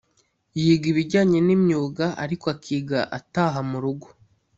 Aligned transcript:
yiga 0.61 0.85
ibijyanye 0.91 1.39
n’imyuga 1.47 2.05
ariko 2.23 2.45
akiga 2.55 2.99
ataha 3.17 3.59
mu 3.69 3.77
rugo. 3.83 4.07